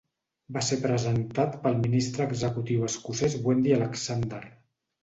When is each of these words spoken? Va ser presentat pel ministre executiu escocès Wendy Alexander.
Va 0.55 0.63
ser 0.69 0.77
presentat 0.85 1.59
pel 1.67 1.77
ministre 1.83 2.27
executiu 2.33 2.89
escocès 2.91 3.39
Wendy 3.47 3.79
Alexander. 3.79 4.47